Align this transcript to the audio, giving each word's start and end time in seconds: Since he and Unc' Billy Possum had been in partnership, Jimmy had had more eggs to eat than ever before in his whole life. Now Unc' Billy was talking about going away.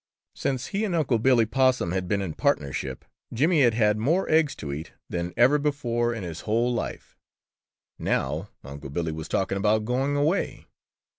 Since 0.33 0.67
he 0.73 0.83
and 0.83 0.95
Unc' 0.95 1.21
Billy 1.21 1.45
Possum 1.45 1.91
had 1.91 2.07
been 2.07 2.23
in 2.23 2.33
partnership, 2.33 3.05
Jimmy 3.31 3.61
had 3.61 3.75
had 3.75 3.99
more 3.99 4.27
eggs 4.31 4.55
to 4.55 4.73
eat 4.73 4.93
than 5.11 5.31
ever 5.37 5.59
before 5.59 6.11
in 6.11 6.23
his 6.23 6.39
whole 6.41 6.73
life. 6.73 7.19
Now 7.99 8.49
Unc' 8.63 8.91
Billy 8.91 9.11
was 9.11 9.27
talking 9.27 9.59
about 9.59 9.85
going 9.85 10.15
away. 10.17 10.65